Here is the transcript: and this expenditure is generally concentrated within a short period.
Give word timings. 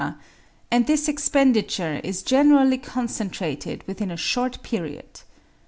and 0.71 0.87
this 0.87 1.07
expenditure 1.07 2.01
is 2.03 2.23
generally 2.23 2.79
concentrated 2.79 3.83
within 3.85 4.09
a 4.09 4.17
short 4.17 4.63
period. 4.63 5.21